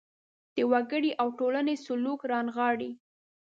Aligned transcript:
د 0.55 0.57
وګړي 0.71 1.11
او 1.21 1.27
ټولنې 1.39 1.75
سلوک 1.85 2.19
رانغاړي. 2.31 2.91